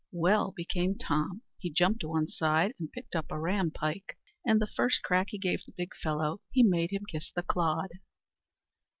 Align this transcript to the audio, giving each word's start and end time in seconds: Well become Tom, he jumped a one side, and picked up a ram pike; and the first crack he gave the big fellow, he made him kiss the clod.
Well 0.13 0.51
become 0.57 0.97
Tom, 0.97 1.43
he 1.59 1.71
jumped 1.71 2.01
a 2.01 2.07
one 2.07 2.27
side, 2.27 2.73
and 2.79 2.91
picked 2.91 3.15
up 3.15 3.27
a 3.29 3.39
ram 3.39 3.69
pike; 3.69 4.17
and 4.43 4.59
the 4.59 4.65
first 4.65 5.03
crack 5.03 5.27
he 5.29 5.37
gave 5.37 5.63
the 5.63 5.73
big 5.77 5.93
fellow, 5.95 6.41
he 6.49 6.63
made 6.63 6.89
him 6.91 7.05
kiss 7.05 7.31
the 7.31 7.43
clod. 7.43 7.91